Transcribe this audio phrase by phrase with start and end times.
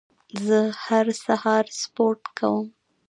[0.45, 2.67] زه هر سهار سپورت کوم.